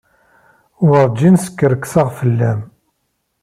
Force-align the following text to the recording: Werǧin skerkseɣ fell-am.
Werǧin 0.87 1.35
skerkseɣ 1.45 2.07
fell-am. 2.17 2.61